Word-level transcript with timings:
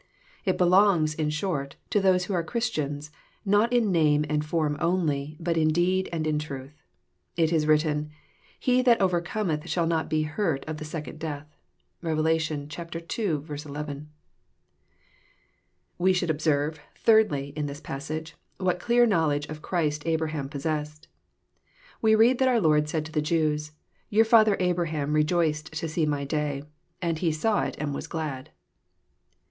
It 0.45 0.57
belongs, 0.57 1.13
in 1.13 1.29
short, 1.29 1.75
to 1.91 2.01
those 2.01 2.25
who 2.25 2.33
are 2.33 2.41
Christians, 2.43 3.11
not 3.45 3.71
in 3.71 3.91
name 3.91 4.25
and 4.27 4.43
form 4.43 4.75
only, 4.79 5.37
but 5.39 5.57
in 5.57 5.67
deed 5.67 6.09
and 6.11 6.25
in 6.25 6.39
truth. 6.39 6.81
It 7.37 7.53
is 7.53 7.67
written,— 7.67 8.09
^'He 8.63 8.83
that 8.83 8.99
overcometh 8.99 9.69
shall 9.69 9.85
not 9.85 10.09
be 10.09 10.23
hurt 10.23 10.65
of 10.65 10.77
the 10.77 10.85
second 10.85 11.19
death." 11.19 11.55
(Rev. 12.01 12.17
ii. 12.25 12.67
11.) 12.67 14.09
We 15.99 16.13
should 16.13 16.31
observe, 16.31 16.79
thirdly, 16.95 17.53
in 17.55 17.67
this 17.67 17.79
passage, 17.79 18.35
what 18.57 18.87
dear 18.87 19.05
knowledge 19.05 19.45
of 19.49 19.61
Christ 19.61 20.07
Abraham 20.07 20.49
possessed. 20.49 21.09
We 22.01 22.15
read 22.15 22.39
that 22.39 22.47
our 22.49 22.59
Lord 22.59 22.89
said 22.89 23.05
to 23.05 23.11
the 23.11 23.21
Jews, 23.21 23.71
^^Tour 24.11 24.25
father 24.25 24.57
Abraham 24.59 25.13
r^oiced 25.13 25.69
to 25.79 25.87
see 25.87 26.07
My 26.07 26.23
day: 26.25 26.63
and 27.03 27.19
he 27.19 27.31
saw 27.31 27.61
it 27.65 27.75
and 27.77 27.93
was 27.93 28.07
glad." 28.07 28.49